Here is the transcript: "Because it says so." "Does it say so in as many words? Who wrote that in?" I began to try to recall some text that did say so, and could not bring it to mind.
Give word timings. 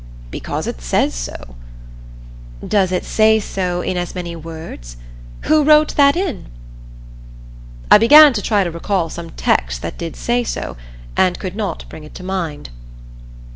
"Because 0.31 0.65
it 0.65 0.81
says 0.81 1.13
so." 1.13 1.55
"Does 2.67 2.91
it 2.91 3.05
say 3.05 3.39
so 3.39 3.81
in 3.81 3.97
as 3.97 4.15
many 4.15 4.35
words? 4.35 4.97
Who 5.41 5.63
wrote 5.63 5.89
that 5.95 6.15
in?" 6.15 6.47
I 7.91 7.99
began 7.99 8.33
to 8.33 8.41
try 8.41 8.63
to 8.63 8.71
recall 8.71 9.11
some 9.11 9.29
text 9.29 9.83
that 9.83 9.99
did 9.99 10.15
say 10.15 10.43
so, 10.43 10.75
and 11.15 11.37
could 11.37 11.55
not 11.55 11.85
bring 11.87 12.03
it 12.03 12.15
to 12.15 12.23
mind. 12.23 12.71